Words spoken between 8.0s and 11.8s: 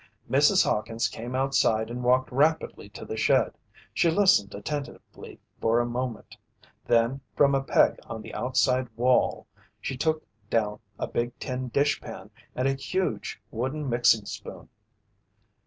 on the outside wall, she took down a big tin